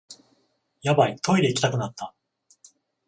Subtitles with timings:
[0.81, 2.15] ヤバい、トイレ行きたくなった